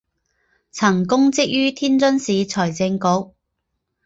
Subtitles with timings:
[0.71, 3.05] 曾供职于天津市财政局。